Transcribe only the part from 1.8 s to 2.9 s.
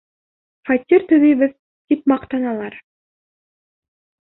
тип маҡтаналар.